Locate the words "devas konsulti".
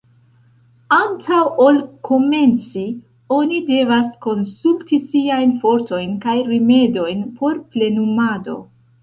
3.67-5.01